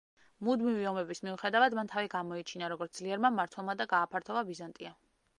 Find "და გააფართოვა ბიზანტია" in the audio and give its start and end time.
3.83-4.95